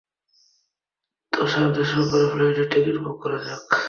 [1.33, 3.71] তো, সামনের সোমবারে ফ্লাইটের টিকিট বুক করা যাক।